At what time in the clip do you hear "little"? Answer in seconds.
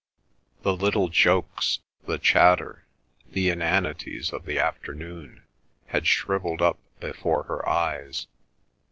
0.75-1.09